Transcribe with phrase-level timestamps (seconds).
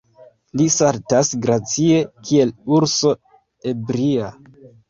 [0.61, 1.99] Li saltas gracie,
[2.31, 3.15] kiel urso
[3.75, 4.33] ebria.